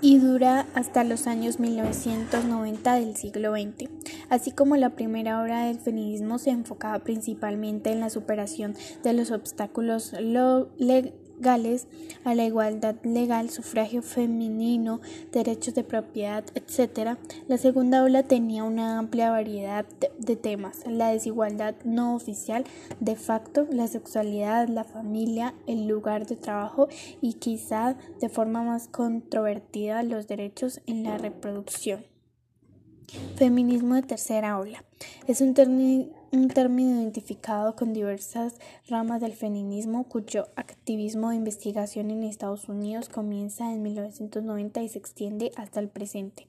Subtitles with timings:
[0.00, 3.90] y dura hasta los años 1990 del siglo XX.
[4.28, 9.30] Así como la primera obra del feminismo se enfocaba principalmente en la superación de los
[9.30, 10.12] obstáculos
[11.38, 11.86] legales
[12.24, 15.00] a la igualdad legal, sufragio femenino,
[15.32, 17.16] derechos de propiedad, etc.
[17.46, 19.86] La segunda ola tenía una amplia variedad
[20.18, 22.64] de temas, la desigualdad no oficial,
[23.00, 26.88] de facto, la sexualidad, la familia, el lugar de trabajo
[27.20, 32.04] y quizá de forma más controvertida los derechos en la reproducción.
[33.36, 34.84] Feminismo de tercera ola.
[35.26, 35.54] Es un,
[36.30, 38.54] un, término identificado con diversas
[38.88, 44.98] ramas del feminismo cuyo activismo de investigación en Estados Unidos comienza en 1990 y se
[44.98, 46.46] extiende hasta el presente.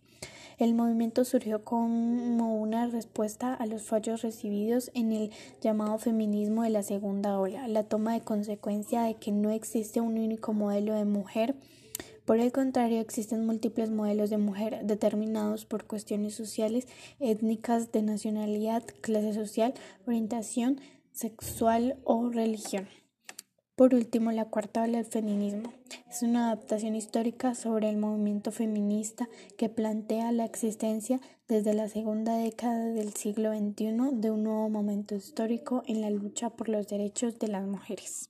[0.58, 6.70] El movimiento surgió como una respuesta a los fallos recibidos en el llamado feminismo de
[6.70, 11.06] la segunda ola, la toma de consecuencia de que no existe un único modelo de
[11.06, 11.56] mujer
[12.30, 16.88] por el contrario, existen múltiples modelos de mujer determinados por cuestiones sociales,
[17.20, 19.74] étnicas, de nacionalidad, clase social,
[20.06, 20.80] orientación
[21.12, 22.88] sexual o religión.
[23.76, 25.74] Por último, la cuarta ola del feminismo
[26.08, 29.28] es una adaptación histórica sobre el movimiento feminista
[29.58, 35.16] que plantea la existencia desde la segunda década del siglo XXI de un nuevo momento
[35.16, 38.30] histórico en la lucha por los derechos de las mujeres.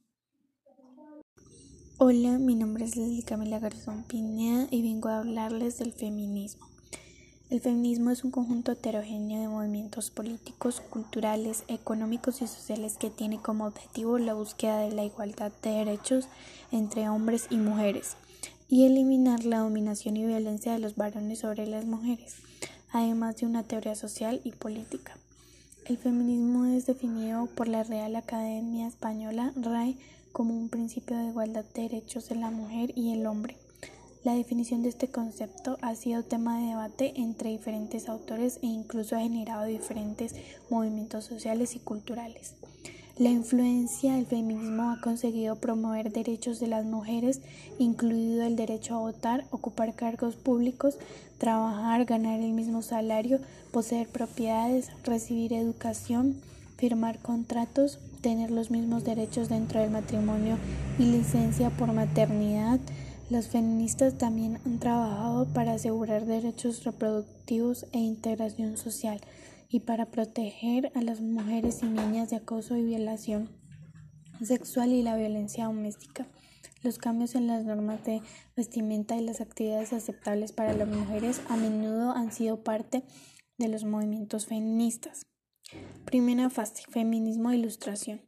[2.02, 6.66] Hola, mi nombre es Leslie Camila Garzón Pineda y vengo a hablarles del feminismo.
[7.50, 13.42] El feminismo es un conjunto heterogéneo de movimientos políticos, culturales, económicos y sociales que tiene
[13.42, 16.30] como objetivo la búsqueda de la igualdad de derechos
[16.72, 18.16] entre hombres y mujeres
[18.70, 22.38] y eliminar la dominación y violencia de los varones sobre las mujeres,
[22.94, 25.18] además de una teoría social y política.
[25.86, 29.98] El feminismo es definido por la Real Academia Española RAE
[30.32, 33.58] como un principio de igualdad de derechos de la mujer y el hombre.
[34.24, 39.16] La definición de este concepto ha sido tema de debate entre diferentes autores e incluso
[39.16, 40.36] ha generado diferentes
[40.70, 42.56] movimientos sociales y culturales.
[43.18, 47.42] La influencia del feminismo ha conseguido promover derechos de las mujeres,
[47.78, 50.98] incluido el derecho a votar, ocupar cargos públicos,
[51.38, 53.40] trabajar, ganar el mismo salario,
[53.72, 56.42] poseer propiedades, recibir educación,
[56.80, 60.58] firmar contratos, tener los mismos derechos dentro del matrimonio
[60.98, 62.80] y licencia por maternidad.
[63.30, 69.20] Las feministas también han trabajado para asegurar derechos reproductivos e integración social
[69.68, 73.50] y para proteger a las mujeres y niñas de acoso y violación
[74.42, 76.28] sexual y la violencia doméstica.
[76.82, 78.22] Los cambios en las normas de
[78.56, 83.04] vestimenta y las actividades aceptables para las mujeres a menudo han sido parte
[83.58, 85.24] de los movimientos feministas.
[86.06, 88.22] Primera fase, feminismo e ilustración.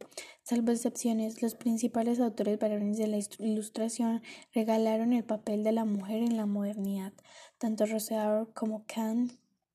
[0.44, 4.22] Salvo excepciones, los principales autores varones de la ilustración
[4.54, 7.12] regalaron el papel de la mujer en la modernidad.
[7.58, 9.32] Tanto Rousseau como Kant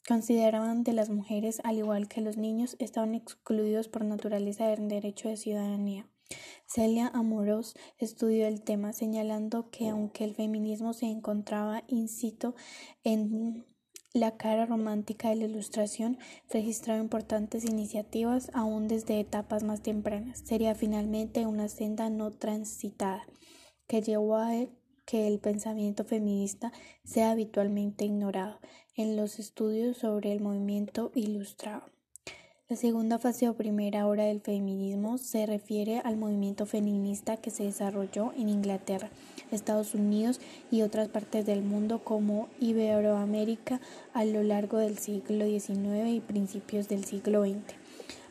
[0.07, 5.27] consideraban que las mujeres, al igual que los niños, estaban excluidos por naturaleza del derecho
[5.27, 6.07] de ciudadanía.
[6.65, 12.55] Celia Amorós estudió el tema señalando que aunque el feminismo se encontraba incito
[13.03, 13.65] en
[14.17, 16.17] la cara romántica de la Ilustración
[16.49, 20.41] registró importantes iniciativas aún desde etapas más tempranas.
[20.43, 23.25] Sería finalmente una senda no transitada
[23.87, 24.51] que llevó a
[25.05, 26.73] que el pensamiento feminista
[27.05, 28.59] sea habitualmente ignorado
[28.95, 31.96] en los estudios sobre el movimiento ilustrado.
[32.69, 37.63] La segunda fase o primera hora del feminismo se refiere al movimiento feminista que se
[37.63, 39.09] desarrolló en Inglaterra,
[39.53, 43.79] Estados Unidos y otras partes del mundo como Iberoamérica
[44.13, 47.73] a lo largo del siglo XIX y principios del siglo XX.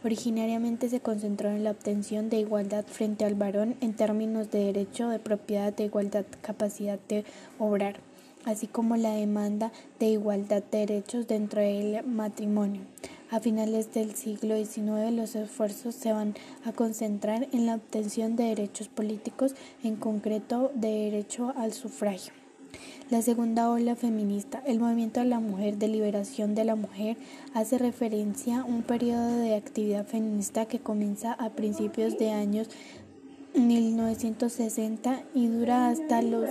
[0.05, 5.09] Originariamente se concentró en la obtención de igualdad frente al varón en términos de derecho
[5.09, 7.25] de propiedad, de igualdad, capacidad de
[7.59, 8.01] obrar,
[8.45, 12.83] así como la demanda de igualdad de derechos dentro del matrimonio.
[13.29, 18.45] A finales del siglo XIX los esfuerzos se van a concentrar en la obtención de
[18.45, 22.33] derechos políticos, en concreto de derecho al sufragio.
[23.11, 27.17] La segunda ola feminista, el movimiento de la mujer de liberación de la mujer,
[27.53, 32.69] hace referencia a un periodo de actividad feminista que comienza a principios de años
[33.55, 36.49] 1960 y dura hasta los